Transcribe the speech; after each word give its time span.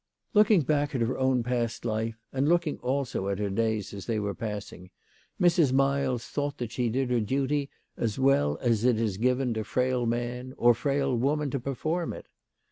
Looking 0.33 0.61
back 0.61 0.95
at 0.95 1.01
her 1.01 1.19
own 1.19 1.43
past 1.43 1.85
life, 1.85 2.17
and 2.33 2.49
looking 2.49 2.79
also 2.79 3.27
at 3.27 3.37
her 3.37 3.51
days 3.51 3.93
as 3.93 4.07
they 4.07 4.17
were 4.19 4.33
passing, 4.33 4.89
Mrs. 5.39 5.71
Miles 5.71 6.25
thought 6.25 6.57
that 6.57 6.71
she 6.71 6.89
did 6.89 7.11
her 7.11 7.19
duty 7.21 7.69
as 7.97 8.17
well 8.17 8.57
as 8.61 8.83
it 8.83 8.99
is 8.99 9.17
given 9.17 9.53
to 9.53 9.63
frail 9.63 10.07
man 10.07 10.55
or 10.57 10.73
frail 10.73 11.15
woman 11.15 11.51
to 11.51 11.59
perform 11.59 12.13
it. 12.13 12.25